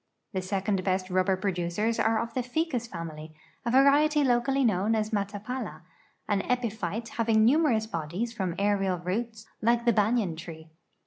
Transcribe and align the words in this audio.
The 0.33 0.41
second 0.41 0.83
bi 0.83 0.97
st 0.97 1.11
rub 1.11 1.27
ber 1.27 1.37
producers 1.37 1.99
are 1.99 2.19
of 2.19 2.33
the 2.33 2.41
ficus 2.41 2.87
ftimily, 2.87 3.33
a 3.63 3.69
variety 3.69 4.23
locally 4.23 4.65
known 4.65 4.95
as 4.95 5.11
matapala.an 5.11 6.41
epyphite 6.41 7.09
having 7.09 7.45
numerous 7.45 7.85
l)odies 7.85 8.33
from 8.33 8.55
aerial 8.57 8.97
roots 8.97 9.45
(like 9.61 9.85
thebanyan 9.85 10.35
tree). 10.35 10.71